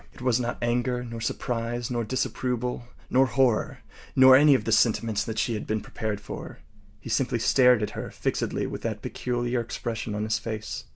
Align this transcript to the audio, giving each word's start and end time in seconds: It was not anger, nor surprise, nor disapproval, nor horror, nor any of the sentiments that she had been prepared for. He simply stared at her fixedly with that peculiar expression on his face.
It 0.13 0.21
was 0.23 0.39
not 0.39 0.57
anger, 0.63 1.03
nor 1.03 1.21
surprise, 1.21 1.91
nor 1.91 2.03
disapproval, 2.03 2.87
nor 3.11 3.27
horror, 3.27 3.81
nor 4.15 4.35
any 4.35 4.55
of 4.55 4.63
the 4.63 4.71
sentiments 4.71 5.23
that 5.23 5.37
she 5.37 5.53
had 5.53 5.67
been 5.67 5.79
prepared 5.79 6.19
for. 6.19 6.57
He 6.99 7.07
simply 7.11 7.37
stared 7.37 7.83
at 7.83 7.91
her 7.91 8.09
fixedly 8.09 8.65
with 8.65 8.81
that 8.81 9.03
peculiar 9.03 9.61
expression 9.61 10.15
on 10.15 10.23
his 10.23 10.39
face. 10.39 10.85